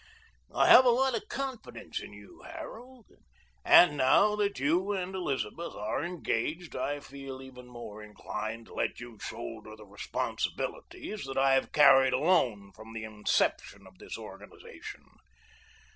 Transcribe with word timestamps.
I 0.51 0.67
have 0.67 0.83
a 0.83 0.89
lot 0.89 1.13
of 1.15 1.29
confidence 1.29 1.99
in 1.99 2.11
you, 2.11 2.41
Harold, 2.43 3.05
and 3.63 3.95
now 3.95 4.35
that 4.35 4.59
you 4.59 4.93
and 4.93 5.13
Elizabeth 5.13 5.75
are 5.75 6.03
engaged 6.03 6.75
I 6.75 6.99
feel 6.99 7.39
even 7.39 7.67
more 7.67 8.01
inclined 8.01 8.65
to 8.65 8.73
let 8.73 8.99
you 8.99 9.19
shoulder 9.19 9.75
the 9.75 9.85
responsibilities 9.85 11.25
that 11.25 11.37
I 11.37 11.53
have 11.53 11.71
carried 11.71 12.13
alone 12.13 12.71
from 12.71 12.93
the 12.93 13.03
inception 13.03 13.85
of 13.85 13.99
this 13.99 14.17
organization. 14.17 15.03